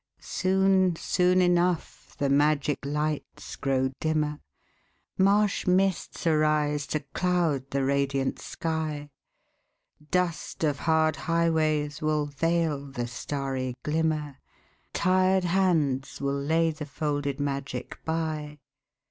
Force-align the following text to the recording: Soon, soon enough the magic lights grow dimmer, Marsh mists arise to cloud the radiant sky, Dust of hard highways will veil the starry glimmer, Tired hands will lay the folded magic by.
Soon, 0.19 0.95
soon 0.95 1.43
enough 1.43 2.15
the 2.17 2.27
magic 2.27 2.79
lights 2.83 3.55
grow 3.55 3.91
dimmer, 3.99 4.39
Marsh 5.15 5.67
mists 5.67 6.25
arise 6.25 6.87
to 6.87 7.01
cloud 7.13 7.69
the 7.69 7.83
radiant 7.83 8.39
sky, 8.39 9.11
Dust 10.09 10.63
of 10.63 10.79
hard 10.79 11.15
highways 11.17 12.01
will 12.01 12.25
veil 12.25 12.87
the 12.87 13.05
starry 13.05 13.75
glimmer, 13.83 14.39
Tired 14.91 15.43
hands 15.43 16.19
will 16.19 16.33
lay 16.33 16.71
the 16.71 16.87
folded 16.87 17.39
magic 17.39 17.99
by. 18.03 18.57